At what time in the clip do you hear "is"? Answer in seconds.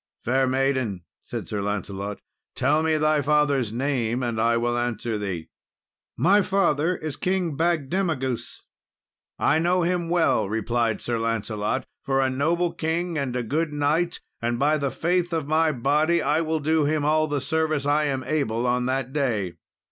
6.97-7.15